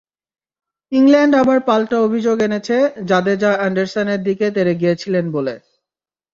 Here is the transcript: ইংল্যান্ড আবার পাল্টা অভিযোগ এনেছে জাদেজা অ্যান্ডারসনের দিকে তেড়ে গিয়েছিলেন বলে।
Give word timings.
ইংল্যান্ড 0.91 1.33
আবার 1.35 1.59
পাল্টা 1.67 1.97
অভিযোগ 1.99 2.37
এনেছে 2.41 2.77
জাদেজা 3.05 3.51
অ্যান্ডারসনের 3.55 4.19
দিকে 4.23 4.45
তেড়ে 4.51 4.73
গিয়েছিলেন 4.75 5.25
বলে। 5.31 5.55